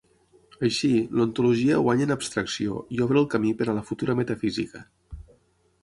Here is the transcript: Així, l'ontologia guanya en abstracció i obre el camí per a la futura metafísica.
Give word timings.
Així, 0.67 0.89
l'ontologia 1.19 1.77
guanya 1.87 2.07
en 2.09 2.15
abstracció 2.17 2.81
i 2.97 3.05
obre 3.07 3.23
el 3.25 3.31
camí 3.35 3.55
per 3.61 3.71
a 3.75 3.79
la 3.81 3.85
futura 3.91 4.21
metafísica. 4.23 4.87